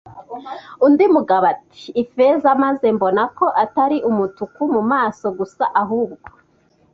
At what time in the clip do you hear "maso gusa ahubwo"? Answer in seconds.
4.91-6.27